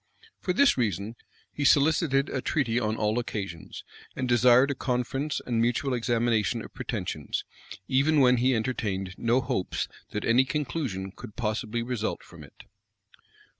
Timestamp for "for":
0.39-0.51